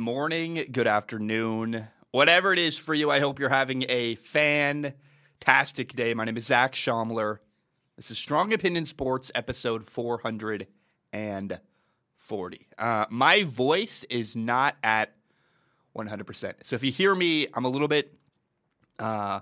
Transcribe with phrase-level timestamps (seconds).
[0.00, 3.10] morning, good afternoon, whatever it is for you.
[3.10, 6.14] I hope you're having a fantastic day.
[6.14, 7.40] My name is Zac Shomler.
[7.96, 10.66] This is Strong Opinion Sports, episode 440.
[12.78, 15.12] Uh, my voice is not at
[15.94, 16.54] 100%.
[16.64, 18.14] So if you hear me, I'm a little bit
[18.98, 19.40] uh,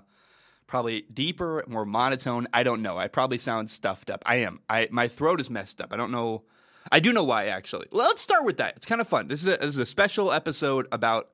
[0.67, 2.49] probably deeper, more monotone.
[2.53, 2.97] I don't know.
[2.97, 4.23] I probably sound stuffed up.
[4.25, 4.59] I am.
[4.69, 5.93] I my throat is messed up.
[5.93, 6.43] I don't know.
[6.91, 7.87] I do know why actually.
[7.91, 8.75] Let's start with that.
[8.77, 9.27] It's kind of fun.
[9.27, 11.29] This is a, this is a special episode about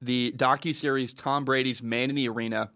[0.00, 2.70] the docu series Tom Brady's Man in the Arena,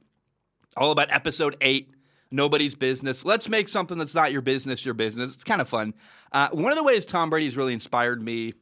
[0.77, 1.94] all about episode eight.
[2.32, 3.24] Nobody's business.
[3.24, 5.34] Let's make something that's not your business your business.
[5.34, 5.94] It's kind of fun.
[6.30, 8.55] Uh, one of the ways Tom Brady's really inspired me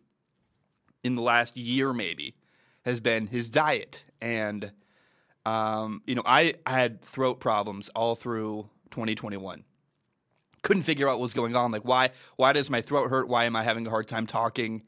[1.04, 2.34] in the last year, maybe,
[2.86, 4.04] has been his diet.
[4.22, 4.72] And,
[5.44, 9.64] um, you know, I, I had throat problems all through 2021.
[10.62, 11.70] Couldn't figure out what was going on.
[11.70, 13.28] Like, why, why does my throat hurt?
[13.28, 14.82] Why am I having a hard time talking?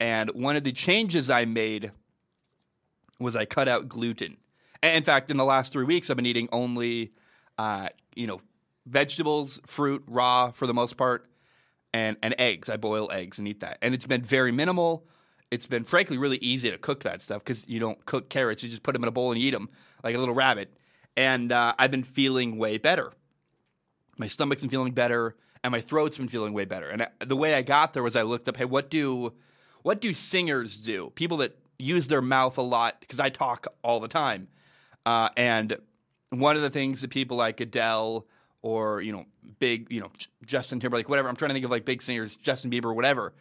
[0.00, 1.92] And one of the changes I made
[3.20, 4.36] was I cut out gluten.
[4.82, 7.12] And in fact, in the last three weeks, I've been eating only
[7.58, 8.40] uh, you know,
[8.86, 11.26] vegetables, fruit, raw for the most part,
[11.92, 12.68] and and eggs.
[12.68, 15.06] I boil eggs and eat that, and it's been very minimal.
[15.50, 18.68] It's been frankly really easy to cook that stuff because you don't cook carrots; you
[18.68, 19.68] just put them in a bowl and eat them
[20.02, 20.72] like a little rabbit.
[21.16, 23.12] And uh, I've been feeling way better.
[24.16, 26.88] My stomach's been feeling better, and my throat's been feeling way better.
[26.88, 29.32] And the way I got there was I looked up, hey, what do
[29.82, 31.12] what do singers do?
[31.14, 34.48] People that use their mouth a lot because I talk all the time,
[35.04, 35.76] uh, and
[36.30, 38.26] one of the things that people like Adele
[38.62, 39.26] or you know
[39.58, 40.10] big you know
[40.44, 43.34] Justin Timberlake whatever I'm trying to think of like big singers Justin Bieber whatever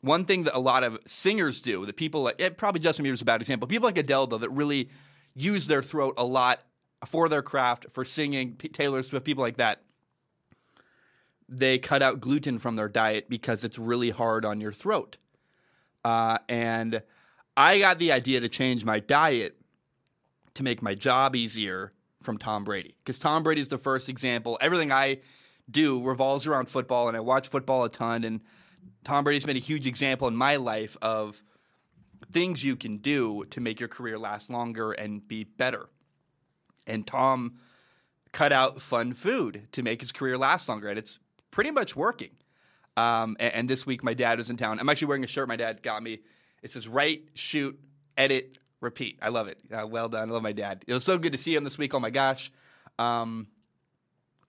[0.00, 3.22] one thing that a lot of singers do that people like yeah, probably Justin Bieber's
[3.22, 4.88] a bad example people like Adele though that really
[5.34, 6.62] use their throat a lot
[7.06, 9.82] for their craft for singing Taylor Swift people like that
[11.48, 15.16] they cut out gluten from their diet because it's really hard on your throat
[16.04, 17.02] uh, and
[17.56, 19.56] I got the idea to change my diet
[20.54, 24.58] to make my job easier from Tom Brady because Tom Brady is the first example.
[24.60, 25.18] Everything I
[25.70, 28.24] do revolves around football, and I watch football a ton.
[28.24, 28.40] And
[29.04, 31.42] Tom Brady's been a huge example in my life of
[32.30, 35.88] things you can do to make your career last longer and be better.
[36.86, 37.58] And Tom
[38.32, 41.18] cut out fun food to make his career last longer, and it's
[41.50, 42.30] pretty much working.
[42.96, 44.78] Um, and, and, this week, my dad was in town.
[44.80, 46.20] I'm actually wearing a shirt my dad got me.
[46.62, 47.78] It says "Write, shoot,
[48.16, 49.18] edit, repeat.
[49.20, 49.58] I love it.
[49.70, 50.30] Uh, well done.
[50.30, 50.84] I love my dad.
[50.86, 51.92] It was so good to see him this week.
[51.92, 52.50] Oh my gosh.
[52.98, 53.48] Um,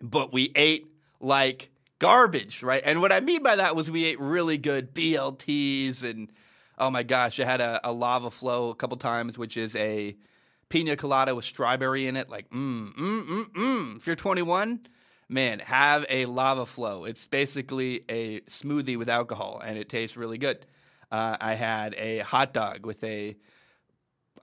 [0.02, 0.88] but we ate
[1.20, 1.70] like
[2.00, 2.82] garbage, right?
[2.86, 6.30] And what I mean by that was we ate really good BLTs and
[6.78, 10.16] oh my gosh, I had a, a lava flow a couple times, which is a
[10.70, 12.30] pina colada with strawberry in it.
[12.30, 13.98] Like, mm, mm, mm, mm.
[13.98, 14.82] If you're 21,
[15.30, 17.06] man, have a lava flow.
[17.06, 20.66] It's basically a smoothie with alcohol, and it tastes really good.
[21.12, 23.36] Uh, I had a hot dog with a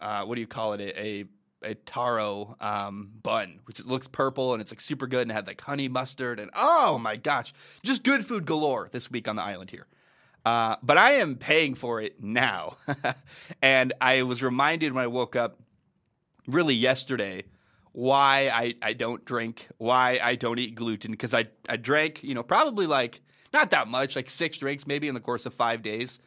[0.00, 0.81] uh, what do you call it?
[0.81, 1.25] A, a,
[1.62, 5.61] a taro um, bun, which looks purple and it's like super good and had like
[5.61, 9.71] honey mustard and oh my gosh, just good food galore this week on the island
[9.71, 9.87] here.
[10.45, 12.77] Uh, but I am paying for it now,
[13.62, 15.59] and I was reminded when I woke up,
[16.47, 17.45] really yesterday,
[17.94, 22.34] why I, I don't drink, why I don't eat gluten because I I drank you
[22.34, 23.21] know probably like
[23.53, 26.19] not that much, like six drinks maybe in the course of five days.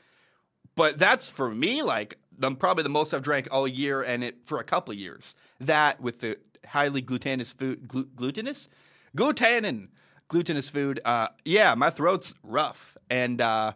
[0.76, 4.38] But that's for me like the, probably the most I've drank all year and it
[4.46, 5.36] for a couple years.
[5.60, 8.70] That with the highly glutinous food, glu- glutinous,
[9.16, 9.90] glutanin,
[10.30, 11.02] glutinous food.
[11.04, 13.74] Uh, yeah, my throat's rough, and uh,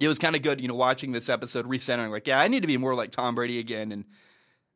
[0.00, 2.10] it was kind of good, you know, watching this episode, recentering.
[2.10, 4.04] Like, yeah, I need to be more like Tom Brady again, and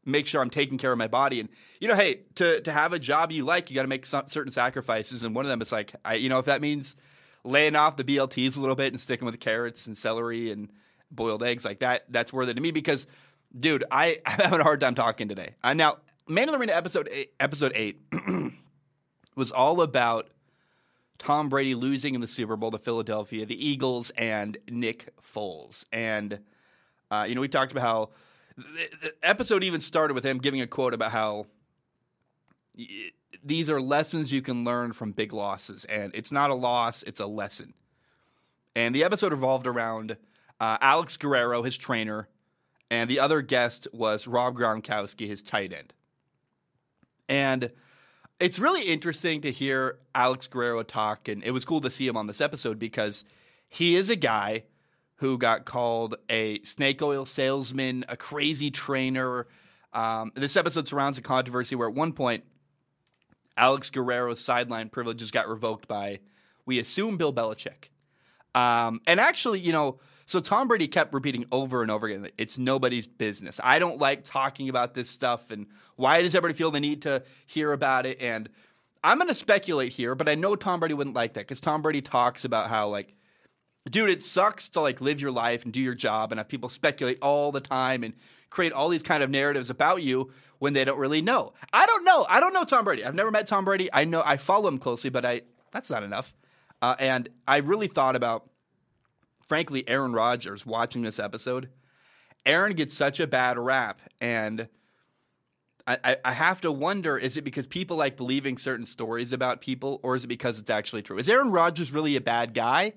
[0.05, 1.41] make sure I'm taking care of my body.
[1.41, 1.49] And
[1.81, 4.29] you know, hey, to to have a job you like, you got to make some,
[4.29, 6.97] certain sacrifices, and one of them is like, I, you know, if that means
[7.45, 10.71] laying off the BLTs a little bit and sticking with carrots and celery and
[11.11, 13.07] boiled eggs like that, that's worth it to me because,
[13.59, 15.55] dude, I, I'm having a hard time talking today.
[15.63, 15.99] Uh, now,
[16.29, 18.01] Man of the Arena episode eight, episode eight
[19.37, 20.29] was all about
[21.19, 25.85] Tom Brady losing in the Super Bowl to Philadelphia, the Eagles, and Nick Foles.
[25.93, 26.41] And,
[27.11, 28.11] uh, you know, we talked about how
[29.01, 31.47] the, episode even started with him giving a quote about how
[33.45, 35.85] these are lessons you can learn from big losses.
[35.87, 37.75] And it's not a loss, it's a lesson.
[38.75, 40.17] And the episode revolved around
[40.61, 42.29] uh, Alex Guerrero, his trainer,
[42.91, 45.93] and the other guest was Rob Gronkowski, his tight end.
[47.29, 47.71] And
[48.39, 52.17] it's really interesting to hear Alex Guerrero talk, and it was cool to see him
[52.17, 53.25] on this episode because
[53.69, 54.65] he is a guy
[55.23, 59.47] who got called a snake oil salesman, a crazy trainer.
[59.93, 62.43] Um, this episode surrounds a controversy where at one point,
[63.57, 66.19] Alex Guerrero's sideline privileges got revoked by,
[66.67, 67.91] we assume, Bill Belichick.
[68.53, 72.59] Um, and actually, you know, So Tom Brady kept repeating over and over again, it's
[72.59, 73.61] nobody's business.
[73.63, 75.67] I don't like talking about this stuff, and
[75.97, 78.21] why does everybody feel the need to hear about it?
[78.21, 78.49] And
[79.05, 81.83] I'm going to speculate here, but I know Tom Brady wouldn't like that because Tom
[81.83, 83.15] Brady talks about how like,
[83.91, 86.69] dude, it sucks to like live your life and do your job and have people
[86.69, 88.15] speculate all the time and
[88.51, 91.53] create all these kind of narratives about you when they don't really know.
[91.73, 92.25] I don't know.
[92.29, 93.05] I don't know Tom Brady.
[93.05, 93.89] I've never met Tom Brady.
[93.93, 95.43] I know I follow him closely, but I
[95.73, 96.35] that's not enough.
[96.81, 98.49] Uh, and I really thought about,
[99.47, 101.69] frankly, Aaron Rodgers watching this episode.
[102.45, 104.69] Aaron gets such a bad rap, and
[105.87, 110.01] I, I, have to wonder: is it because people like believing certain stories about people,
[110.03, 111.19] or is it because it's actually true?
[111.19, 112.95] Is Aaron Rodgers really a bad guy,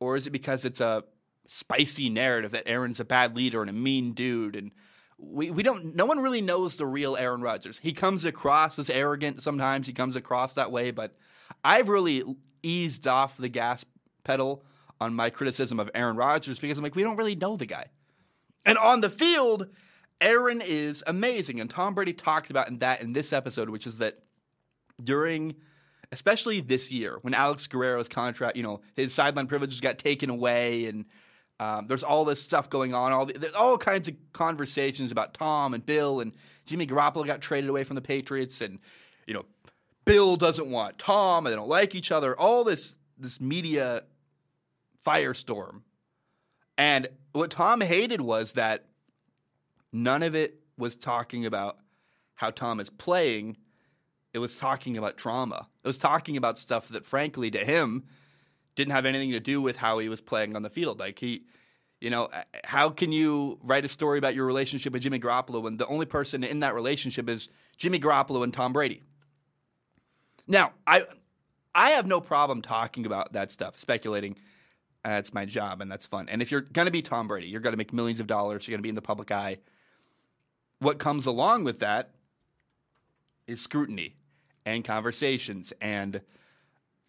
[0.00, 1.04] or is it because it's a
[1.46, 4.72] spicy narrative that Aaron's a bad leader and a mean dude and
[5.18, 7.78] we, we don't no one really knows the real Aaron Rodgers.
[7.78, 11.14] He comes across as arrogant sometimes, he comes across that way, but
[11.62, 12.24] I've really
[12.62, 13.84] eased off the gas
[14.24, 14.64] pedal
[15.00, 17.86] on my criticism of Aaron Rodgers because I'm like, we don't really know the guy.
[18.64, 19.68] And on the field,
[20.20, 21.60] Aaron is amazing.
[21.60, 24.18] And Tom Brady talked about that in this episode, which is that
[25.02, 25.54] during
[26.12, 30.86] especially this year when Alex Guerrero's contract, you know, his sideline privileges got taken away
[30.86, 31.04] and
[31.60, 35.74] um, there's all this stuff going on, all the, all kinds of conversations about Tom
[35.74, 36.32] and Bill and
[36.64, 38.78] Jimmy Garoppolo got traded away from the Patriots, and
[39.26, 39.44] you know,
[40.06, 42.34] Bill doesn't want Tom, and they don't like each other.
[42.34, 44.04] All this this media
[45.06, 45.82] firestorm,
[46.78, 48.86] and what Tom hated was that
[49.92, 51.76] none of it was talking about
[52.36, 53.58] how Tom is playing.
[54.32, 55.66] It was talking about trauma.
[55.82, 58.04] It was talking about stuff that, frankly, to him
[58.76, 61.00] didn't have anything to do with how he was playing on the field.
[61.00, 61.44] Like he,
[62.00, 62.28] you know,
[62.64, 66.06] how can you write a story about your relationship with Jimmy Garoppolo when the only
[66.06, 69.02] person in that relationship is Jimmy Garoppolo and Tom Brady?
[70.46, 71.04] Now, I
[71.74, 74.36] I have no problem talking about that stuff, speculating.
[75.02, 76.28] Uh, my job, and that's fun.
[76.28, 78.68] And if you're going to be Tom Brady, you're going to make millions of dollars.
[78.68, 79.56] You're going to be in the public eye.
[80.78, 82.10] What comes along with that
[83.46, 84.16] is scrutiny
[84.66, 86.20] and conversations and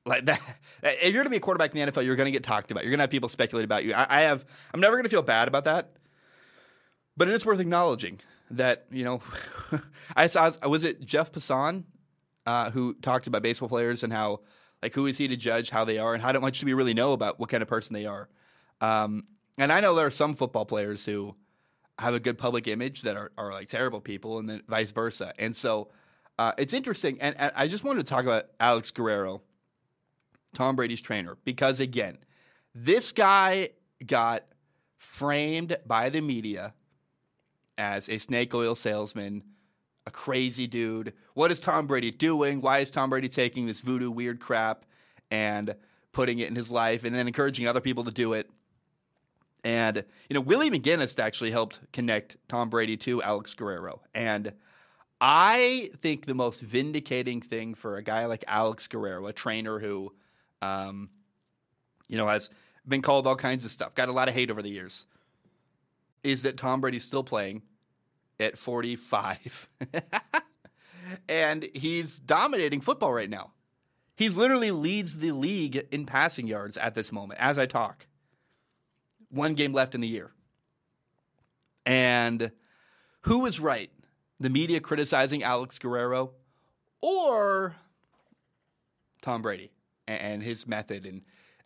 [0.06, 0.42] like that.
[0.83, 2.71] If you're going to be a quarterback in the NFL, you're going to get talked
[2.71, 2.83] about.
[2.83, 3.94] You're going to have people speculate about you.
[3.94, 4.45] I, I have.
[4.74, 5.92] I'm never going to feel bad about that,
[7.15, 8.19] but it is worth acknowledging
[8.51, 9.21] that you know.
[10.15, 10.51] I saw.
[10.68, 11.83] Was it Jeff Passan
[12.45, 14.42] uh, who talked about baseball players and how
[14.81, 16.94] like who is he to judge how they are and how much do we really
[16.94, 18.30] know about what kind of person they are?
[18.80, 19.25] Um,
[19.57, 21.36] and I know there are some football players who
[22.00, 25.33] have a good public image that are, are like terrible people, and then vice versa.
[25.38, 25.89] And so
[26.37, 27.17] uh, it's interesting.
[27.21, 29.41] And, and I just wanted to talk about Alex Guerrero
[30.53, 32.17] Tom Brady's trainer, because again,
[32.75, 33.69] this guy
[34.05, 34.43] got
[34.97, 36.73] framed by the media
[37.77, 39.43] as a snake oil salesman,
[40.05, 41.13] a crazy dude.
[41.33, 42.61] What is Tom Brady doing?
[42.61, 44.85] Why is Tom Brady taking this voodoo weird crap
[45.29, 45.73] and
[46.11, 48.49] putting it in his life and then encouraging other people to do it?
[49.63, 54.01] And, you know, Willie McGinest actually helped connect Tom Brady to Alex Guerrero.
[54.13, 54.51] And
[55.21, 60.12] I think the most vindicating thing for a guy like Alex Guerrero, a trainer who
[60.62, 61.09] um,
[62.07, 62.50] you know, has
[62.88, 65.06] been called all kinds of stuff, got a lot of hate over the years,
[66.23, 67.63] is that Tom Brady's still playing
[68.39, 69.69] at 45.
[71.29, 73.51] and he's dominating football right now.
[74.15, 78.07] He's literally leads the league in passing yards at this moment as I talk.
[79.29, 80.31] One game left in the year.
[81.85, 82.51] And
[83.21, 83.89] who was right?
[84.41, 86.31] The media criticizing Alex Guerrero
[87.01, 87.75] or
[89.21, 89.71] Tom Brady?
[90.07, 91.05] and his method.
[91.05, 91.21] And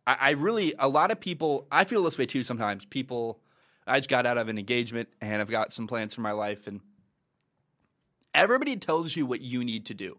[0.06, 2.86] I, I really, a lot of people, I feel this way too sometimes.
[2.86, 3.40] People,
[3.88, 6.68] I just got out of an engagement and I've got some plans for my life,
[6.68, 6.82] and
[8.34, 10.18] everybody tells you what you need to do.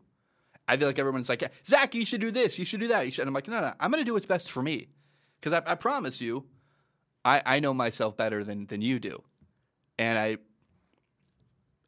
[0.69, 3.13] I feel like everyone's like, Zac, you should do this, you should do that.
[3.13, 3.23] Should.
[3.23, 4.89] And I'm like, no, no, I'm going to do what's best for me.
[5.41, 6.45] Because I, I, promise you,
[7.25, 9.23] I, I know myself better than, than you do.
[9.97, 10.39] And I,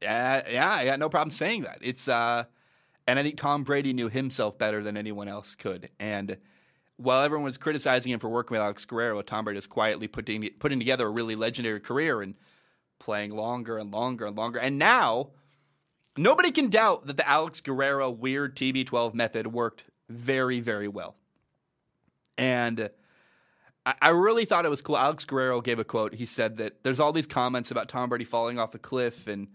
[0.02, 1.78] yeah, yeah, I got no problem saying that.
[1.80, 2.44] It's, uh,
[3.06, 5.90] and I think Tom Brady knew himself better than anyone else could.
[5.98, 6.36] And
[6.98, 10.48] while everyone was criticizing him for working with Alex Guerrero, Tom Brady is quietly putting
[10.58, 12.34] putting together a really legendary career and
[12.98, 14.58] playing longer and longer and longer.
[14.58, 15.30] And now
[16.16, 21.16] nobody can doubt that the Alex Guerrero weird TB12 method worked very, very well.
[22.36, 22.90] And
[24.02, 24.98] I really thought it was cool.
[24.98, 26.14] Alex Guerrero gave a quote.
[26.14, 29.48] He said that there's all these comments about Tom Brady falling off a cliff and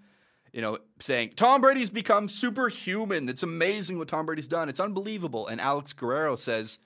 [0.54, 3.28] you know, saying Tom Brady's become superhuman.
[3.28, 4.70] It's amazing what Tom Brady's done.
[4.70, 5.48] It's unbelievable.
[5.48, 6.80] And Alex Guerrero says,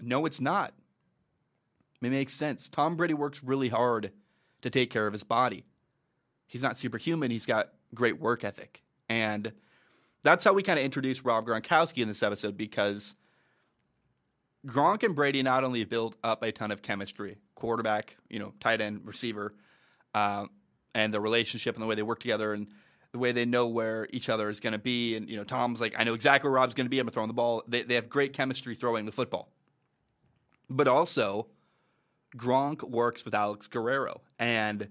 [0.00, 0.72] no, it's not.
[2.00, 2.68] It makes sense.
[2.68, 4.12] Tom Brady works really hard
[4.62, 5.64] to take care of his body.
[6.46, 7.32] He's not superhuman.
[7.32, 8.82] He's got great work ethic.
[9.08, 9.52] And
[10.22, 13.16] that's how we kind of introduced Rob Gronkowski in this episode because
[14.66, 18.80] Gronk and Brady not only build up a ton of chemistry, quarterback, you know, tight
[18.80, 19.54] end, receiver,
[20.14, 20.46] uh,
[20.96, 22.66] and the relationship and the way they work together and
[23.12, 25.14] the way they know where each other is going to be.
[25.14, 26.98] And, you know, Tom's like, I know exactly where Rob's going to be.
[26.98, 27.62] I'm throwing the ball.
[27.68, 29.52] They, they have great chemistry throwing the football.
[30.70, 31.48] But also,
[32.34, 34.88] Gronk works with Alex Guerrero and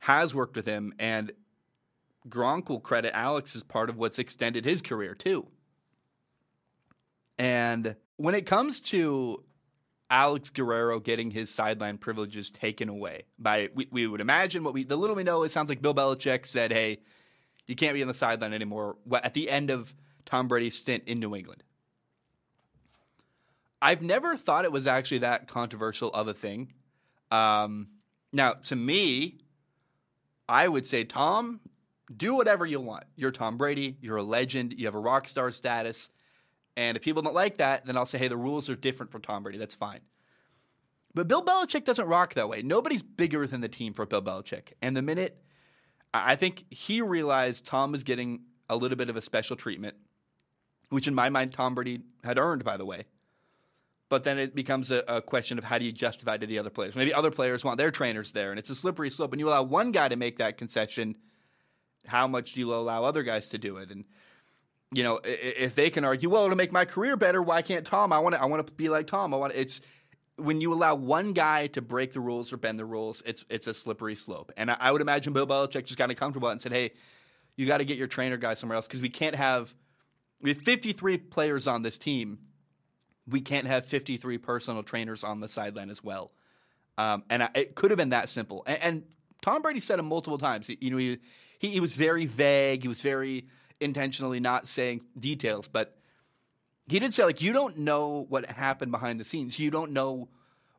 [0.00, 0.92] has worked with him.
[0.98, 1.32] And
[2.28, 5.46] Gronk will credit Alex as part of what's extended his career, too.
[7.38, 9.42] And when it comes to
[10.12, 14.84] Alex Guerrero getting his sideline privileges taken away by, we, we would imagine what we,
[14.84, 17.00] the little we know, it sounds like Bill Belichick said, hey,
[17.66, 19.94] you can't be on the sideline anymore at the end of
[20.26, 21.64] Tom Brady's stint in New England.
[23.80, 26.74] I've never thought it was actually that controversial of a thing.
[27.30, 27.88] Um,
[28.32, 29.38] now, to me,
[30.46, 31.60] I would say, Tom,
[32.14, 33.04] do whatever you want.
[33.16, 33.96] You're Tom Brady.
[34.02, 34.74] You're a legend.
[34.76, 36.10] You have a rock star status.
[36.76, 39.18] And if people don't like that, then I'll say, hey, the rules are different for
[39.18, 39.58] Tom Brady.
[39.58, 40.00] That's fine.
[41.14, 42.62] But Bill Belichick doesn't rock that way.
[42.62, 44.72] Nobody's bigger than the team for Bill Belichick.
[44.80, 45.42] And the minute
[46.14, 49.96] I think he realized Tom was getting a little bit of a special treatment,
[50.90, 53.04] which in my mind, Tom Brady had earned, by the way.
[54.08, 56.68] But then it becomes a, a question of how do you justify to the other
[56.68, 56.94] players?
[56.94, 59.32] Maybe other players want their trainers there, and it's a slippery slope.
[59.32, 61.16] And you allow one guy to make that concession,
[62.06, 63.90] how much do you allow other guys to do it?
[63.90, 64.04] And
[64.92, 68.12] you know, if they can argue, well, to make my career better, why can't Tom?
[68.12, 69.32] I want to, I want to be like Tom.
[69.32, 69.80] I want it's
[70.36, 73.66] when you allow one guy to break the rules or bend the rules, it's it's
[73.66, 74.52] a slippery slope.
[74.56, 76.92] And I, I would imagine Bill Belichick just got uncomfortable and said, hey,
[77.56, 79.74] you got to get your trainer guy somewhere else because we can't have
[80.40, 82.38] we have 53 players on this team.
[83.28, 86.32] We can't have 53 personal trainers on the sideline as well.
[86.98, 88.64] Um, and I, it could have been that simple.
[88.66, 89.02] And, and,
[89.40, 90.68] Tom Brady said it multiple times.
[90.68, 91.18] You know, he,
[91.58, 92.82] he he was very vague.
[92.82, 93.48] He was very
[93.82, 95.96] intentionally not saying details, but
[96.88, 99.58] he did say like you don't know what happened behind the scenes.
[99.58, 100.28] You don't know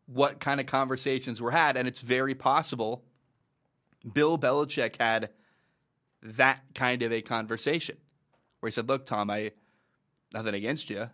[0.05, 3.03] what kind of conversations were had, and it's very possible
[4.11, 5.29] Bill Belichick had
[6.21, 7.97] that kind of a conversation
[8.59, 9.51] where he said, "Look, Tom, I
[10.33, 11.09] nothing against you.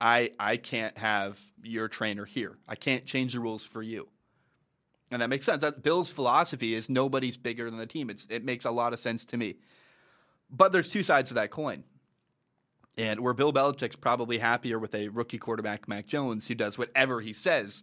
[0.00, 2.58] I I can't have your trainer here.
[2.68, 4.08] I can't change the rules for you."
[5.10, 5.60] And that makes sense.
[5.60, 8.08] That Bill's philosophy is nobody's bigger than the team.
[8.08, 9.56] It's, it makes a lot of sense to me.
[10.52, 11.84] But there's two sides to that coin.
[12.98, 17.22] And where Bill Belichick's probably happier with a rookie quarterback, Mac Jones, who does whatever
[17.22, 17.82] he says.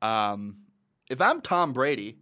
[0.00, 0.58] Um,
[1.10, 2.18] if I'm Tom Brady,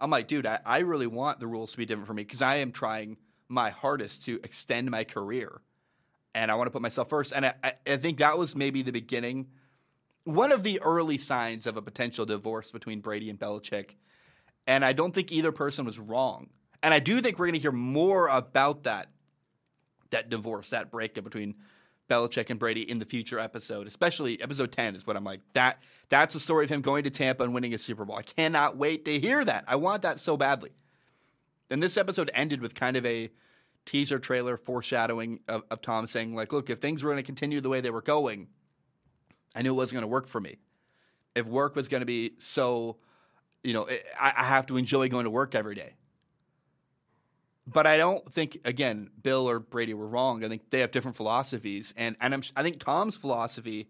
[0.00, 2.40] I'm like, dude, I, I really want the rules to be different for me because
[2.40, 5.60] I am trying my hardest to extend my career.
[6.34, 7.32] And I want to put myself first.
[7.34, 9.48] And I, I, I think that was maybe the beginning,
[10.24, 13.90] one of the early signs of a potential divorce between Brady and Belichick.
[14.66, 16.48] And I don't think either person was wrong.
[16.86, 19.08] And I do think we're going to hear more about that
[20.10, 21.56] that divorce, that breakup between
[22.08, 25.40] Belichick and Brady in the future episode, especially episode 10 is what I'm like.
[25.54, 28.14] That that's the story of him going to Tampa and winning a Super Bowl.
[28.14, 29.64] I cannot wait to hear that.
[29.66, 30.70] I want that so badly.
[31.70, 33.30] And this episode ended with kind of a
[33.84, 37.60] teaser trailer foreshadowing of, of Tom saying, like, look, if things were going to continue
[37.60, 38.46] the way they were going,
[39.56, 40.58] I knew it wasn't going to work for me.
[41.34, 42.98] If work was going to be so,
[43.64, 43.88] you know,
[44.20, 45.94] I, I have to enjoy going to work every day.
[47.66, 50.44] But I don't think again Bill or Brady were wrong.
[50.44, 53.88] I think they have different philosophies, and and I'm, I think Tom's philosophy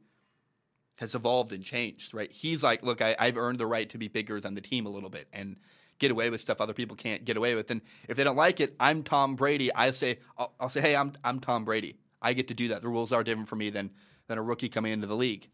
[0.97, 2.15] has evolved and changed.
[2.15, 2.33] Right?
[2.33, 4.89] He's like, look, I, I've earned the right to be bigger than the team a
[4.89, 5.57] little bit and
[5.99, 7.71] get away with stuff other people can't get away with.
[7.71, 9.73] And if they don't like it, I'm Tom Brady.
[9.75, 11.99] I say, I'll, I'll say, hey, I'm I'm Tom Brady.
[12.23, 12.81] I get to do that.
[12.81, 13.91] The rules are different for me than
[14.27, 15.49] than a rookie coming into the league,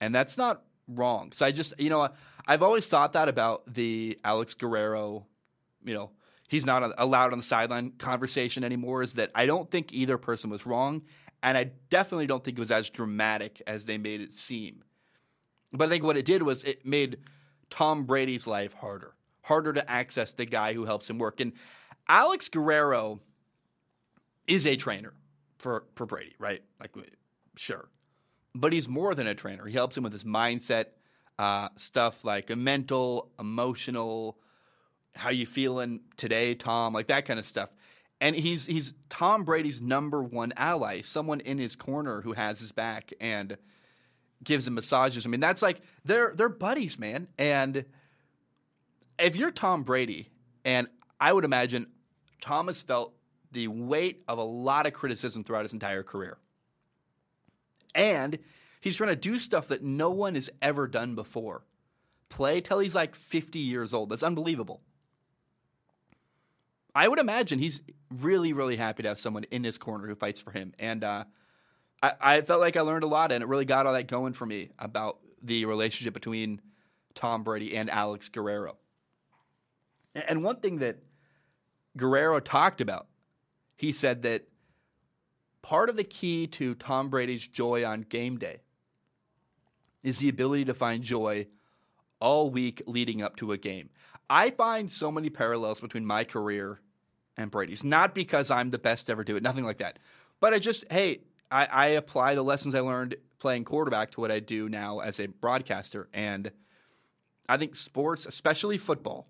[0.00, 1.32] and that's not wrong.
[1.32, 2.08] So I just, you know,
[2.46, 5.26] I've always thought that about the Alex Guerrero,
[5.84, 6.10] you know
[6.48, 10.50] he's not allowed on the sideline conversation anymore is that I don't think either person
[10.50, 11.02] was wrong,
[11.42, 14.82] and I definitely don't think it was as dramatic as they made it seem.
[15.72, 17.18] But I think what it did was it made
[17.70, 21.40] Tom Brady's life harder, harder to access the guy who helps him work.
[21.40, 21.52] And
[22.08, 23.20] Alex Guerrero
[24.46, 25.12] is a trainer
[25.58, 26.62] for for Brady, right?
[26.80, 26.92] Like,
[27.56, 27.88] sure,
[28.54, 29.66] but he's more than a trainer.
[29.66, 30.86] He helps him with his mindset
[31.38, 34.38] uh, stuff, like a mental, emotional
[35.16, 36.92] how you feeling today, Tom?
[36.92, 37.70] Like that kind of stuff.
[38.20, 42.72] And he's he's Tom Brady's number one ally, someone in his corner who has his
[42.72, 43.56] back and
[44.42, 45.26] gives him massages.
[45.26, 47.28] I mean, that's like they're they're buddies, man.
[47.38, 47.84] And
[49.18, 50.30] if you're Tom Brady,
[50.64, 50.88] and
[51.20, 51.88] I would imagine
[52.40, 53.14] Thomas felt
[53.52, 56.38] the weight of a lot of criticism throughout his entire career.
[57.94, 58.38] And
[58.80, 61.64] he's trying to do stuff that no one has ever done before.
[62.28, 64.10] Play till he's like 50 years old.
[64.10, 64.82] That's unbelievable.
[66.96, 70.40] I would imagine he's really, really happy to have someone in his corner who fights
[70.40, 70.72] for him.
[70.78, 71.24] And uh,
[72.02, 74.32] I, I felt like I learned a lot, and it really got all that going
[74.32, 76.62] for me about the relationship between
[77.14, 78.78] Tom Brady and Alex Guerrero.
[80.14, 80.96] And one thing that
[81.98, 83.08] Guerrero talked about,
[83.76, 84.48] he said that
[85.60, 88.60] part of the key to Tom Brady's joy on game day
[90.02, 91.46] is the ability to find joy
[92.20, 93.90] all week leading up to a game.
[94.30, 96.80] I find so many parallels between my career
[97.36, 99.98] and Brady's, not because I'm the best to ever do it, nothing like that.
[100.40, 104.30] But I just, hey, I, I apply the lessons I learned playing quarterback to what
[104.30, 106.08] I do now as a broadcaster.
[106.12, 106.50] And
[107.48, 109.28] I think sports, especially football,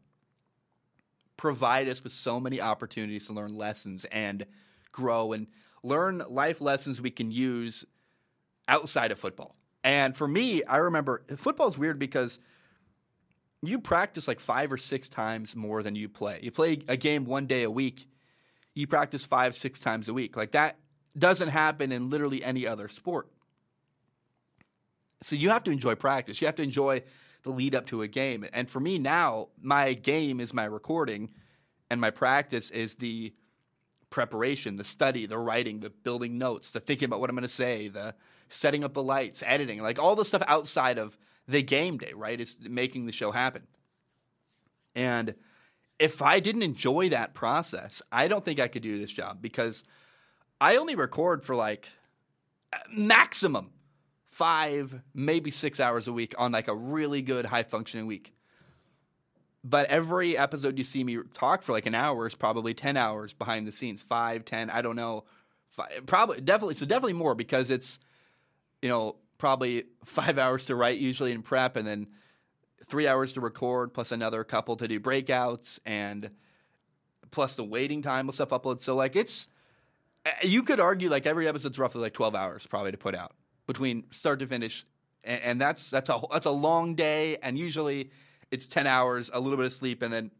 [1.36, 4.46] provide us with so many opportunities to learn lessons and
[4.92, 5.46] grow and
[5.82, 7.84] learn life lessons we can use
[8.68, 9.54] outside of football.
[9.84, 12.40] And for me, I remember football is weird because
[13.62, 16.40] you practice like five or six times more than you play.
[16.42, 18.08] You play a game one day a week,
[18.74, 20.36] you practice five, six times a week.
[20.36, 20.78] Like that
[21.18, 23.28] doesn't happen in literally any other sport.
[25.22, 26.40] So you have to enjoy practice.
[26.40, 27.02] You have to enjoy
[27.42, 28.46] the lead up to a game.
[28.52, 31.30] And for me now, my game is my recording,
[31.88, 33.32] and my practice is the
[34.10, 37.48] preparation, the study, the writing, the building notes, the thinking about what I'm going to
[37.48, 38.14] say, the
[38.48, 41.16] setting up the lights, editing, like all the stuff outside of
[41.48, 42.40] the game day, right?
[42.40, 43.62] It's making the show happen.
[44.94, 45.34] And
[45.98, 49.84] if I didn't enjoy that process, I don't think I could do this job because
[50.60, 51.88] I only record for like
[52.90, 53.70] maximum
[54.30, 58.32] five, maybe six hours a week on like a really good high functioning week.
[59.64, 63.32] But every episode you see me talk for like an hour is probably 10 hours
[63.32, 65.24] behind the scenes, five, 10, I don't know.
[65.70, 67.98] Five, probably, definitely, so definitely more because it's,
[68.80, 72.06] you know, probably five hours to write usually in prep and then
[72.88, 76.30] three hours to record plus another couple to do breakouts and
[77.30, 78.80] plus the waiting time of stuff upload.
[78.80, 79.48] So like it's,
[80.42, 83.34] you could argue like every episode's roughly like 12 hours probably to put out
[83.66, 84.84] between start to finish,
[85.24, 88.10] and, and that's that's a that's a long day, and usually
[88.50, 90.30] it's ten hours, a little bit of sleep, and then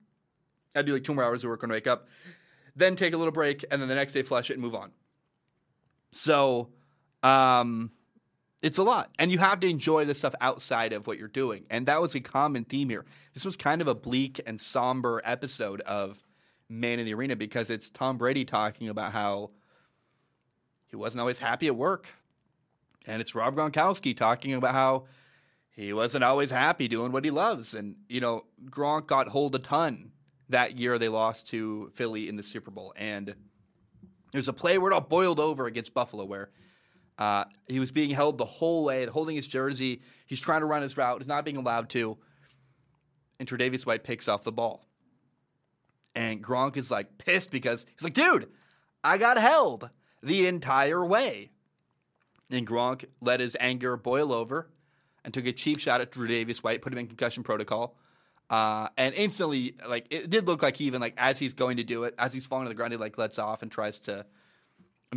[0.75, 2.09] I do like two more hours of work I wake up,
[2.75, 4.93] then take a little break, and then the next day flush it and move on.
[6.13, 6.71] So,
[7.23, 7.91] um,
[8.63, 11.65] it's a lot, and you have to enjoy the stuff outside of what you're doing,
[11.71, 13.05] and that was a common theme here.
[13.35, 16.23] This was kind of a bleak and somber episode of
[16.69, 19.51] Man in the Arena because it's Tom Brady talking about how
[20.89, 22.09] he wasn't always happy at work
[23.07, 25.05] and it's Rob Gronkowski talking about how
[25.71, 27.75] he wasn't always happy doing what he loves.
[27.75, 30.11] And, you know, Gronk got hold a ton
[30.49, 32.93] that year they lost to Philly in the Super Bowl.
[32.97, 33.35] And
[34.33, 36.51] there's a play where it all boiled over against Buffalo where
[37.19, 40.03] uh, he was being held the whole way, holding his jersey.
[40.27, 42.19] He's trying to run his route, he's not being allowed to.
[43.39, 44.87] And Tre'Davious White picks off the ball.
[46.15, 48.49] And Gronk is like pissed because he's like, dude,
[49.05, 49.91] I got held
[50.23, 51.51] the entire way.
[52.51, 54.71] And Gronk let his anger boil over
[55.25, 57.99] and took a cheap shot at Tre'Davious White, put him in concussion protocol.
[58.49, 61.85] Uh, and instantly, like it did look like he even like as he's going to
[61.85, 64.25] do it, as he's falling to the ground, he like lets off and tries to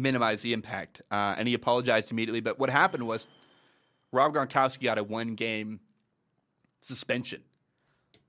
[0.02, 1.02] minimize the impact.
[1.12, 2.42] Uh, and he apologized immediately.
[2.42, 3.28] But what happened was
[4.12, 5.80] Rob Gronkowski got a one game
[6.82, 7.42] suspension.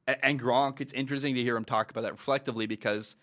[0.07, 3.17] and Gronk, it's interesting to hear him talk about that reflectively because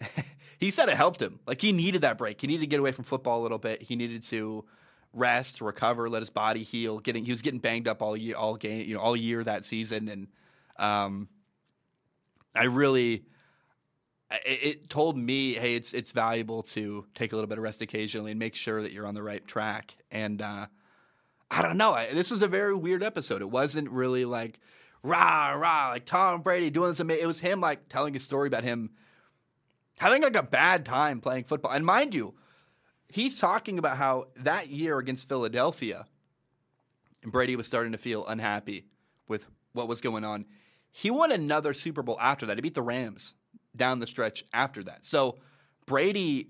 [0.58, 1.40] he said it helped him.
[1.46, 2.40] Like he needed that break.
[2.40, 3.82] He needed to get away from football a little bit.
[3.82, 4.64] He needed to
[5.12, 6.98] rest, recover, let his body heal.
[6.98, 9.64] Getting he was getting banged up all year, all game, you know, all year that
[9.64, 10.28] season, and
[10.76, 11.28] um,
[12.54, 13.24] I really.
[14.46, 18.32] It, told me, hey, it's it's valuable to take a little bit of rest occasionally
[18.32, 19.96] and make sure that you're on the right track.
[20.10, 20.66] And uh,
[21.50, 23.42] I don't know, I, this was a very weird episode.
[23.42, 24.58] It wasn't really like
[25.02, 27.00] rah rah like Tom Brady doing this.
[27.00, 28.90] It was him like telling a story about him
[29.98, 31.72] having like a bad time playing football.
[31.72, 32.34] And mind you,
[33.08, 36.06] he's talking about how that year against Philadelphia,
[37.24, 38.86] Brady was starting to feel unhappy
[39.28, 40.46] with what was going on.
[40.90, 42.56] He won another Super Bowl after that.
[42.56, 43.34] He beat the Rams
[43.76, 45.04] down the stretch after that.
[45.04, 45.38] So
[45.86, 46.48] Brady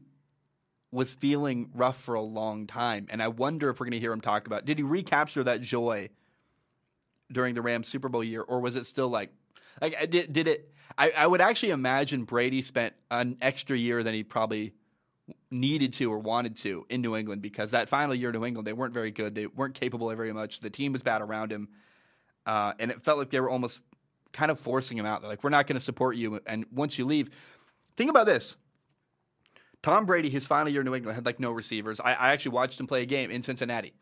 [0.91, 3.07] was feeling rough for a long time.
[3.09, 5.63] And I wonder if we're going to hear him talk about did he recapture that
[5.63, 6.11] joy
[7.31, 9.31] during the Rams Super Bowl year, or was it still like,
[9.81, 14.15] like did, did it I, I would actually imagine Brady spent an extra year than
[14.15, 14.75] he probably
[15.51, 18.67] needed to or wanted to in New England because that final year in New England,
[18.67, 19.35] they weren't very good.
[19.35, 20.61] They weren't capable of very much.
[20.61, 21.69] The team was bad around him.
[22.45, 23.81] Uh, and it felt like they were almost
[24.33, 25.21] kind of forcing him out.
[25.21, 26.41] They're like, we're not going to support you.
[26.47, 27.31] And once you leave,
[27.97, 28.57] think about this.
[29.83, 32.01] Tom Brady, his final year in New England, had like no receivers.
[32.01, 33.95] I, I actually watched him play a game in Cincinnati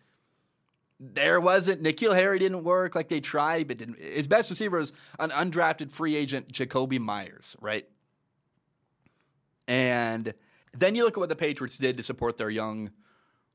[1.01, 3.99] there wasn't N'Keal Harry didn't work like they tried, but didn't.
[3.99, 7.89] His best receiver was an undrafted free agent, Jakobi Meyers, right?
[9.67, 10.35] And
[10.77, 12.91] then you look at what the Patriots did to support their young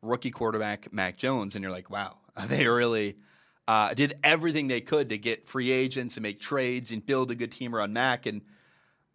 [0.02, 3.18] rookie quarterback Mac Jones, and you're like, wow, they really
[3.68, 7.36] uh, did everything they could to get free agents and make trades and build a
[7.36, 8.26] good team around Mac.
[8.26, 8.42] And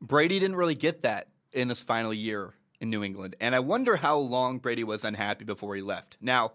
[0.01, 3.37] Brady didn't really get that in his final year in New England.
[3.41, 6.17] And I wonder how long Brady was unhappy before he left.
[6.21, 6.53] Now,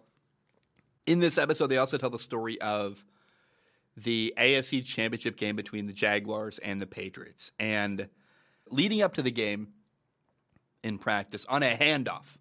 [1.06, 3.04] in this episode, they also tell the story of
[3.96, 7.52] the AFC Championship game between the Jaguars and the Patriots.
[7.60, 8.10] And
[8.70, 9.70] leading up to the game
[10.84, 12.38] in practice on a handoff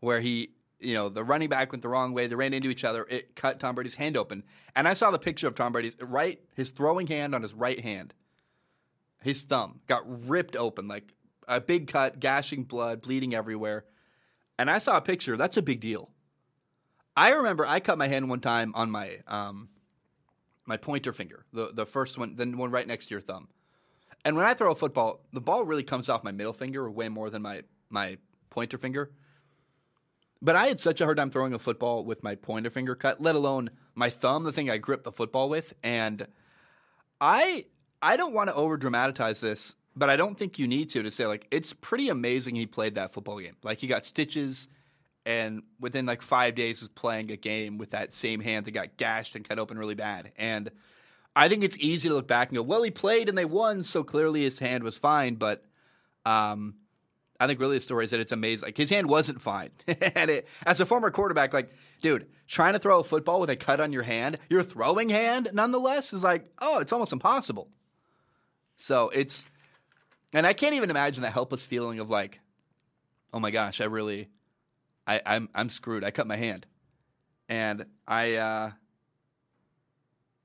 [0.00, 0.50] where he,
[0.82, 3.36] you know, the running back went the wrong way, they ran into each other, it
[3.36, 4.42] cut Tom Brady's hand open.
[4.74, 7.80] And I saw the picture of Tom Brady's right, his throwing hand on his right
[7.80, 8.14] hand.
[9.22, 11.14] His thumb got ripped open, like
[11.46, 13.84] a big cut, gashing blood, bleeding everywhere.
[14.58, 15.36] And I saw a picture.
[15.36, 16.10] That's a big deal.
[17.16, 19.68] I remember I cut my hand one time on my um,
[20.66, 23.48] my pointer finger, the the first one, then one right next to your thumb.
[24.24, 27.08] And when I throw a football, the ball really comes off my middle finger way
[27.08, 28.18] more than my my
[28.50, 29.12] pointer finger.
[30.44, 33.20] But I had such a hard time throwing a football with my pointer finger cut,
[33.20, 35.72] let alone my thumb, the thing I grip the football with.
[35.84, 36.26] And
[37.20, 37.66] I
[38.02, 41.10] I don't want to over dramatize this, but I don't think you need to to
[41.12, 43.56] say like it's pretty amazing he played that football game.
[43.62, 44.66] Like he got stitches
[45.24, 48.96] and within like five days was playing a game with that same hand that got
[48.96, 50.32] gashed and cut open really bad.
[50.36, 50.72] And
[51.36, 53.84] I think it's easy to look back and go, well, he played and they won,
[53.84, 55.36] so clearly his hand was fine.
[55.36, 55.64] But
[56.26, 56.74] um,
[57.42, 58.68] I think really the story is that it's amazing.
[58.68, 62.78] Like his hand wasn't fine, and it, as a former quarterback, like dude, trying to
[62.78, 66.50] throw a football with a cut on your hand, your throwing hand, nonetheless, is like,
[66.60, 67.68] oh, it's almost impossible.
[68.76, 69.44] So it's,
[70.32, 72.40] and I can't even imagine that helpless feeling of like,
[73.32, 74.28] oh my gosh, I really
[75.06, 76.04] I, I'm, I'm screwed.
[76.04, 76.66] I cut my hand,
[77.48, 78.70] and I uh,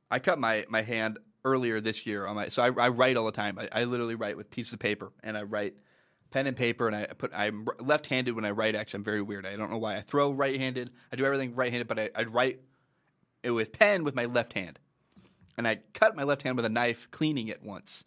[0.09, 2.49] I cut my my hand earlier this year on my.
[2.49, 3.59] So I, I write all the time.
[3.59, 5.75] I, I literally write with pieces of paper, and I write
[6.31, 7.31] pen and paper, and I put.
[7.33, 8.75] I'm left-handed when I write.
[8.75, 9.45] Actually, I'm very weird.
[9.45, 9.97] I don't know why.
[9.97, 10.91] I throw right-handed.
[11.11, 12.59] I do everything right-handed, but I, I write
[13.43, 14.79] it with pen with my left hand,
[15.57, 18.03] and I cut my left hand with a knife, cleaning it once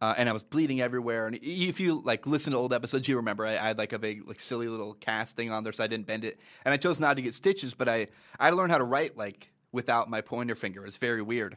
[0.00, 1.26] uh, and I was bleeding everywhere.
[1.26, 3.98] And if you like listen to old episodes, you remember I, I, had like a
[3.98, 6.40] big like silly little cast thing on there, so I didn't bend it.
[6.64, 8.08] And I chose not to get stitches, but I
[8.38, 10.86] I had to learn how to write like without my pointer finger.
[10.86, 11.56] It's very weird.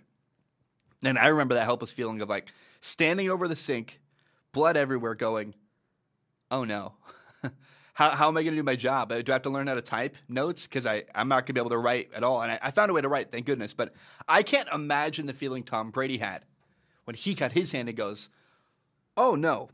[1.03, 2.51] And I remember that helpless feeling of like
[2.81, 4.01] standing over the sink,
[4.51, 5.53] blood everywhere, going,
[6.53, 6.93] "Oh no."
[7.93, 9.11] how, how am I going to do my job?
[9.11, 10.67] Uh, do I have to learn how to type notes?
[10.67, 12.41] Because I'm not going to be able to write at all.
[12.41, 13.73] And I, I found a way to write, thank goodness.
[13.73, 13.93] But
[14.27, 16.45] I can't imagine the feeling Tom Brady had
[17.05, 18.29] when he cut his hand and goes,
[19.15, 19.69] "Oh no,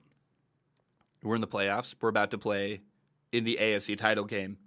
[1.23, 1.95] we're in the playoffs.
[1.99, 2.81] We're about to play
[3.31, 4.57] in the AFC title game.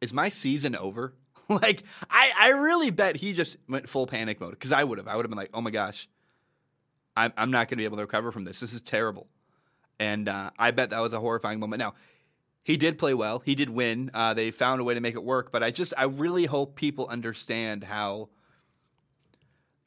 [0.00, 1.14] Is my season over?"
[1.48, 5.08] like I, I really bet he just went full panic mode because I would have.
[5.08, 6.08] I would have been like, "Oh my gosh,
[7.16, 8.60] I'm, I'm not going to be able to recover from this.
[8.60, 9.28] This is terrible."
[10.02, 11.78] And uh, I bet that was a horrifying moment.
[11.78, 11.94] Now,
[12.64, 13.38] he did play well.
[13.38, 14.10] He did win.
[14.12, 15.52] Uh, they found a way to make it work.
[15.52, 18.28] But I just, I really hope people understand how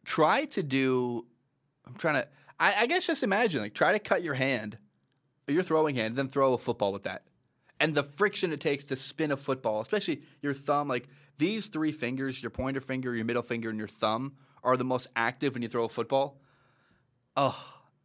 [0.06, 1.26] try to do.
[1.86, 2.28] I'm trying to.
[2.58, 4.78] I, I guess just imagine like try to cut your hand,
[5.48, 7.24] your throwing hand, and then throw a football with that,
[7.82, 10.88] and the friction it takes to spin a football, especially your thumb.
[10.88, 14.86] Like these three fingers, your pointer finger, your middle finger, and your thumb, are the
[14.86, 16.40] most active when you throw a football.
[17.36, 17.58] Oh,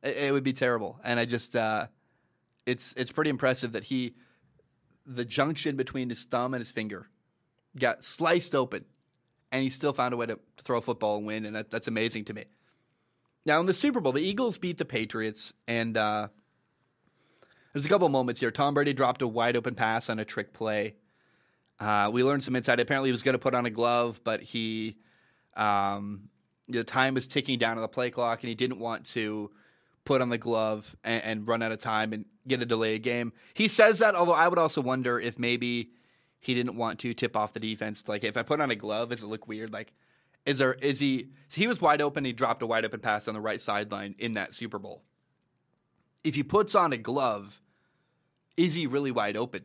[0.03, 0.99] it, it would be terrible.
[1.05, 1.87] And I just, uh,
[2.70, 4.14] it's it's pretty impressive that he,
[5.06, 7.09] the junction between his thumb and his finger,
[7.78, 8.85] got sliced open
[9.52, 11.88] and he still found a way to throw a football and win, and that, that's
[11.88, 12.44] amazing to me.
[13.44, 16.28] Now in the Super Bowl, the Eagles beat the Patriots, and uh,
[17.72, 18.50] there's a couple moments here.
[18.50, 20.94] Tom Brady dropped a wide open pass on a trick play.
[21.78, 22.78] Uh, we learned some insight.
[22.78, 24.98] Apparently, he was going to put on a glove, but he
[25.56, 26.28] um,
[26.68, 29.50] the time was ticking down on the play clock, and he didn't want to
[30.11, 33.33] put on the glove and, and run out of time and get a delayed game.
[33.55, 35.92] He says that, although I would also wonder if maybe
[36.40, 38.09] he didn't want to tip off the defense.
[38.09, 39.73] Like if I put on a glove, does it look weird?
[39.73, 39.92] Like
[40.44, 43.35] is there is he he was wide open, he dropped a wide open pass on
[43.35, 45.05] the right sideline in that Super Bowl.
[46.25, 47.62] If he puts on a glove,
[48.57, 49.64] is he really wide open?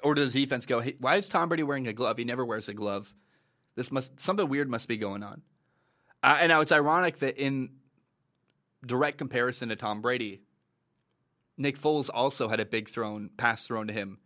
[0.00, 2.18] Or does defense go, hey, why is Tom Brady wearing a glove?
[2.18, 3.12] He never wears a glove.
[3.74, 5.42] This must something weird must be going on.
[6.22, 7.70] Uh, and now it's ironic that in
[8.86, 10.42] direct comparison to Tom Brady,
[11.56, 14.18] Nick Foles also had a big thrown pass thrown to him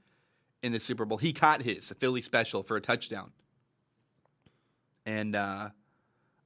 [0.62, 1.19] in the Super Bowl.
[1.19, 3.33] He caught his, a Philly special for a touchdown.
[5.05, 5.71] And uh,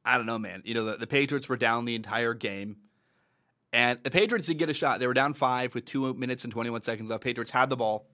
[0.05, 0.63] I don't know, man.
[0.65, 2.77] You know, the, the Patriots were down the entire game.
[3.73, 5.01] And the Patriots did get a shot.
[5.01, 7.23] They were down five with two minutes and 21 seconds left.
[7.23, 8.07] Patriots had the ball.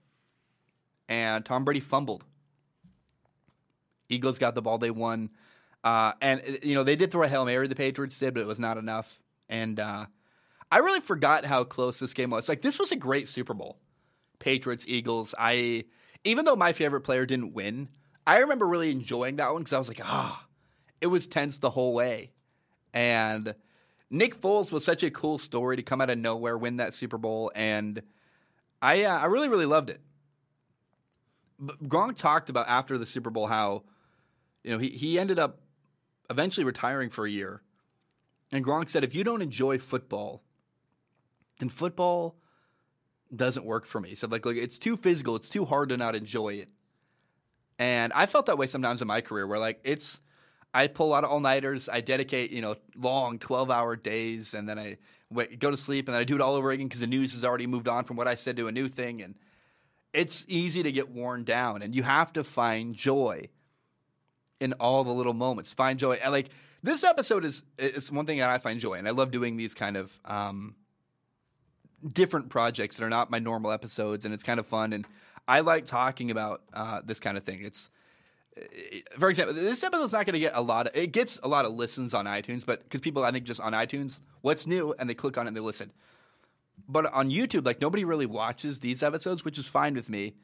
[1.09, 2.23] And Tom Brady fumbled.
[4.09, 4.77] Eagles got the ball.
[4.77, 5.31] They won.
[5.83, 8.47] Uh, and, you know, they did throw a Hail Mary, the Patriots did, but it
[8.47, 9.19] was not enough.
[9.49, 10.05] And uh,
[10.71, 12.49] I really forgot how close this game was.
[12.49, 13.79] Like, this was a great Super Bowl.
[14.39, 15.33] Patriots, Eagles.
[15.37, 15.85] I
[16.23, 17.89] even though my favorite player didn't win,
[18.25, 20.45] I remember really enjoying that one because I was like, ah,
[21.01, 22.31] it was tense the whole way.
[22.93, 23.55] And
[24.09, 27.17] Nick Foles was such a cool story to come out of nowhere, win that Super
[27.17, 28.01] Bowl, and
[28.81, 30.01] I uh, I really really loved it.
[31.59, 33.83] But Gronk talked about after the Super Bowl how
[34.63, 35.59] you know he he ended up
[36.29, 37.61] eventually retiring for a year,
[38.51, 40.41] and Gronk said, if you don't enjoy football,
[41.59, 42.35] then football
[43.35, 44.15] doesn't work for me.
[44.15, 46.71] Said like like it's too physical, it's too hard to not enjoy it.
[47.79, 50.21] And I felt that way sometimes in my career where like it's
[50.73, 51.89] I pull out of all nighters.
[51.89, 54.97] I dedicate, you know, long 12 hour days and then I
[55.29, 57.33] wait, go to sleep and then I do it all over again because the news
[57.33, 59.21] has already moved on from what I said to a new thing.
[59.21, 59.35] And
[60.13, 63.49] it's easy to get worn down and you have to find joy
[64.59, 65.73] in all the little moments.
[65.73, 66.19] Find joy.
[66.23, 66.49] And like
[66.83, 69.73] this episode is, is one thing that I find joy and I love doing these
[69.73, 70.75] kind of, um,
[72.13, 74.93] different projects that are not my normal episodes and it's kind of fun.
[74.93, 75.05] And
[75.47, 77.63] I like talking about, uh, this kind of thing.
[77.63, 77.89] It's,
[79.19, 81.65] for example, this episode's not going to get a lot of it gets a lot
[81.65, 85.09] of listens on iTunes, but because people I think just on iTunes, what's new, and
[85.09, 85.91] they click on it and they listen.
[86.87, 90.35] But on YouTube, like nobody really watches these episodes, which is fine with me,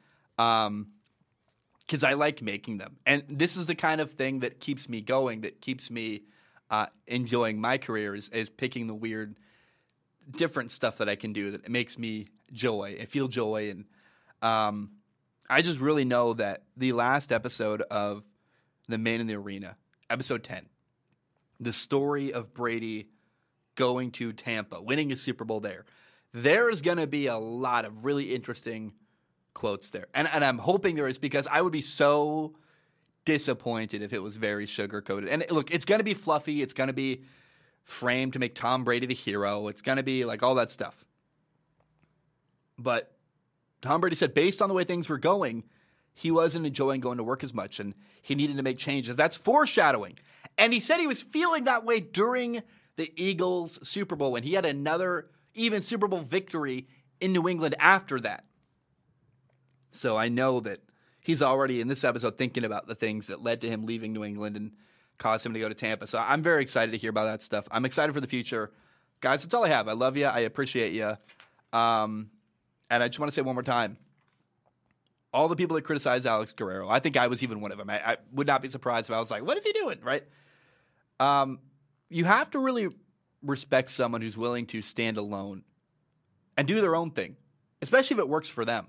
[1.86, 5.00] because I like making them, and this is the kind of thing that keeps me
[5.00, 6.22] going, that keeps me
[6.70, 9.36] uh, enjoying my career is, is picking the weird,
[10.30, 13.84] different stuff that I can do that makes me joy and feel joy and.
[14.42, 14.90] Um,
[15.48, 18.24] I just really know that the last episode of
[18.88, 19.76] The Man in the Arena,
[20.08, 20.66] episode 10,
[21.60, 23.08] the story of Brady
[23.74, 25.84] going to Tampa, winning a Super Bowl there,
[26.32, 28.94] there is going to be a lot of really interesting
[29.54, 30.06] quotes there.
[30.14, 32.54] And, and I'm hoping there is because I would be so
[33.24, 35.30] disappointed if it was very sugar coated.
[35.30, 37.22] And look, it's going to be fluffy, it's going to be
[37.84, 41.04] framed to make Tom Brady the hero, it's going to be like all that stuff.
[42.78, 43.12] But
[43.82, 45.64] Tom Brady said based on the way things were going,
[46.12, 49.16] he wasn't enjoying going to work as much and he needed to make changes.
[49.16, 50.18] That's foreshadowing.
[50.56, 52.62] And he said he was feeling that way during
[52.96, 56.86] the Eagles Super Bowl when he had another even Super Bowl victory
[57.20, 58.44] in New England after that.
[59.94, 60.80] So I know that
[61.20, 64.24] he's already in this episode thinking about the things that led to him leaving New
[64.24, 64.72] England and
[65.18, 66.06] caused him to go to Tampa.
[66.06, 67.66] So I'm very excited to hear about that stuff.
[67.70, 68.72] I'm excited for the future.
[69.20, 69.88] Guys, that's all I have.
[69.88, 70.26] I love you.
[70.26, 71.16] I appreciate you.
[71.78, 72.30] Um,
[72.90, 73.96] and I just want to say one more time
[75.34, 77.90] all the people that criticize Alex Guerrero, I think I was even one of them.
[77.90, 79.98] I, I, would not be surprised if I was like, what is he doing?
[80.00, 80.22] Right?
[81.18, 81.58] Um,
[82.08, 82.88] you have to really
[83.42, 85.64] respect someone who's willing to stand alone
[86.56, 87.34] and do their own thing,
[87.82, 88.86] especially if it works for them.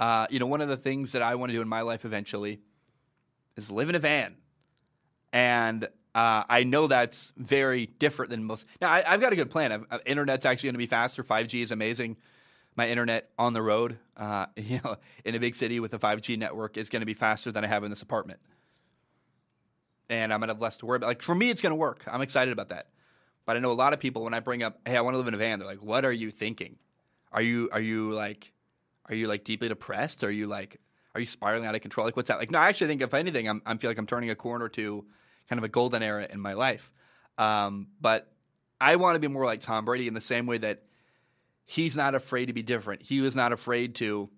[0.00, 2.04] Uh, you know, one of the things that I want to do in my life
[2.04, 2.60] eventually
[3.56, 4.36] is live in a van.
[5.32, 8.66] And uh, I know that's very different than most.
[8.80, 9.72] Now, I, have got a good plan.
[9.72, 11.22] I've, uh, internet's actually going to be faster.
[11.22, 12.16] 5G is amazing
[12.76, 16.38] my internet on the road, uh, you know, in a big city with a 5G
[16.38, 18.40] network is going to be faster than I have in this apartment.
[20.08, 21.06] And I'm going to have less to worry about.
[21.06, 22.04] Like for me, it's going to work.
[22.06, 22.88] I'm excited about that.
[23.44, 25.18] But I know a lot of people when I bring up, "Hey, I want to
[25.18, 26.76] live in a van," they're like, "What are you thinking?
[27.32, 28.51] Are you are you like,
[29.08, 30.24] are you like deeply depressed?
[30.24, 30.80] Are you like,
[31.14, 32.06] are you spiraling out of control?
[32.06, 32.38] Like, what's that?
[32.38, 34.68] Like, no, I actually think if anything, I'm I feel like I'm turning a corner
[34.70, 35.04] to
[35.48, 36.90] kind of a golden era in my life.
[37.38, 38.30] Um, but
[38.80, 40.82] I want to be more like Tom Brady in the same way that
[41.64, 43.02] he's not afraid to be different.
[43.02, 44.28] He was not afraid to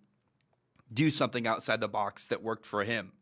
[0.93, 3.13] do something outside the box that worked for him.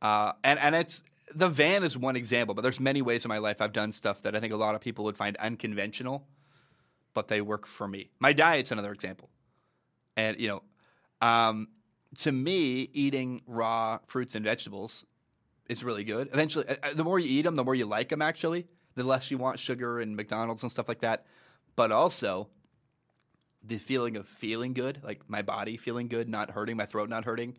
[0.00, 1.02] Uh, and and it's
[1.34, 4.22] the van is one example, but there's many ways in my life I've done stuff
[4.22, 6.26] that I think a lot of people would find unconventional,
[7.14, 8.10] but they work for me.
[8.20, 9.30] My diet's another example,
[10.16, 10.62] and you know,
[11.26, 11.68] um,
[12.18, 15.04] to me, eating raw fruits and vegetables
[15.68, 16.28] is really good.
[16.32, 18.22] Eventually, uh, uh, the more you eat them, the more you like them.
[18.22, 21.26] Actually, the less you want sugar and McDonald's and stuff like that.
[21.74, 22.48] But also,
[23.62, 27.24] the feeling of feeling good, like my body feeling good, not hurting, my throat not
[27.24, 27.56] hurting,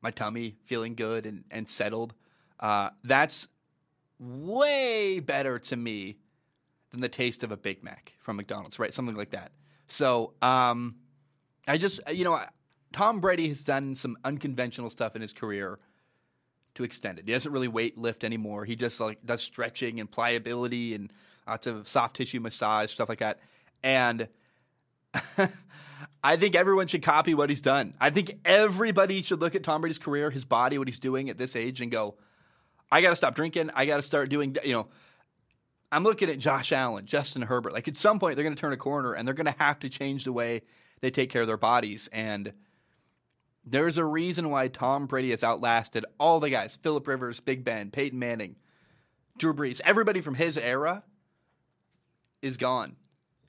[0.00, 2.14] my tummy feeling good and, and settled,
[2.60, 3.48] uh, that's
[4.18, 6.16] way better to me
[6.90, 8.94] than the taste of a Big Mac from McDonald's, right?
[8.94, 9.52] Something like that.
[9.88, 10.96] So um,
[11.66, 12.40] I just, uh, you know,
[12.92, 15.78] Tom Brady has done some unconventional stuff in his career
[16.74, 17.26] to extend it.
[17.26, 18.64] He doesn't really weight lift anymore.
[18.64, 21.12] He just like does stretching and pliability and
[21.46, 23.40] lots of soft tissue massage stuff like that.
[23.82, 24.28] And
[26.24, 27.94] I think everyone should copy what he's done.
[28.00, 31.38] I think everybody should look at Tom Brady's career, his body, what he's doing at
[31.38, 32.14] this age, and go,
[32.90, 33.70] I got to stop drinking.
[33.74, 34.88] I got to start doing, you know,
[35.90, 37.72] I'm looking at Josh Allen, Justin Herbert.
[37.72, 39.80] Like at some point, they're going to turn a corner and they're going to have
[39.80, 40.62] to change the way
[41.02, 42.08] they take care of their bodies.
[42.10, 42.54] And
[43.64, 47.90] there's a reason why Tom Brady has outlasted all the guys Philip Rivers, Big Ben,
[47.90, 48.56] Peyton Manning,
[49.36, 49.82] Drew Brees.
[49.84, 51.04] Everybody from his era
[52.40, 52.96] is gone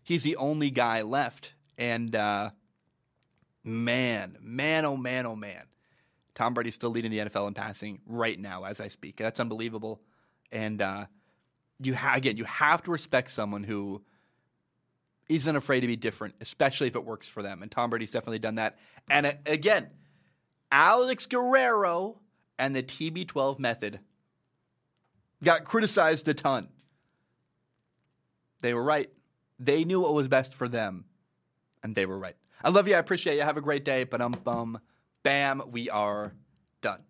[0.04, 1.54] he's the only guy left.
[1.78, 2.52] And uh,
[3.64, 5.64] man, man, oh man, oh man,
[6.36, 9.18] Tom Brady's still leading the NFL in passing right now as I speak.
[9.18, 10.02] That's unbelievable.
[10.52, 11.06] And uh,
[11.80, 14.04] you ha- again, you have to respect someone who
[15.36, 17.62] isn't afraid to be different, especially if it works for them.
[17.62, 18.78] And Tom Brady's definitely done that.
[19.10, 19.88] And uh, again,
[20.72, 22.20] Alex Guerrero
[22.60, 24.00] and the TB12 method
[25.44, 26.70] got criticized a ton.
[28.62, 29.10] They were right.
[29.60, 31.06] They knew what was best for them,
[31.84, 32.36] and they were right.
[32.64, 32.96] I love you.
[32.96, 33.42] I appreciate you.
[33.42, 34.04] Have a great day.
[34.04, 34.80] But um, bum,
[35.24, 36.34] bam, we are
[36.82, 37.02] done.